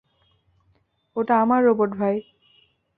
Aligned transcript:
ওটা 1.15 1.33
আমার 1.41 1.59
রোবট 1.65 1.91
ভাই। 1.97 2.15